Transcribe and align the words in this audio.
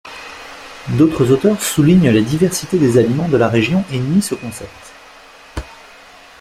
D'autres 0.97 1.29
auteurs 1.29 1.61
soulignent 1.61 2.09
la 2.11 2.21
diversité 2.21 2.79
des 2.79 2.97
aliments 2.97 3.27
de 3.29 3.37
la 3.37 3.47
région 3.47 3.83
et 3.91 3.99
nient 3.99 4.23
ce 4.23 4.33
concept. 4.33 4.93